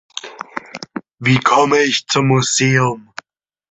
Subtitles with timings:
[1.19, 3.13] Wie komme ich zum Museum?